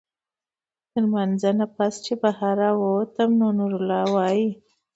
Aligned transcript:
د 0.93 0.95
مانځۀ 1.11 1.51
نه 1.59 1.67
پس 1.75 1.93
چې 2.05 2.13
بهر 2.21 2.53
راووتم 2.61 3.29
نو 3.39 3.47
نورالله 3.59 4.01
وايي 4.15 4.47